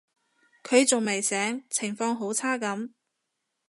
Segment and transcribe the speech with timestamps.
[0.63, 2.89] 佢仲未醒，情況好差噉